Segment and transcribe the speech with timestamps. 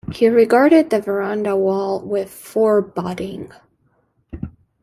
[0.11, 3.51] He regarded the verandah wall with foreboding.